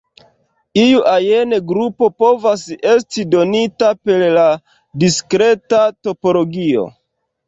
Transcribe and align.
Iu 0.83 1.01
ajn 1.09 1.51
grupo 1.71 2.07
povas 2.23 2.63
esti 2.93 3.25
donita 3.33 3.89
per 4.07 4.23
la 4.39 4.47
diskreta 5.05 5.83
topologio. 6.09 6.87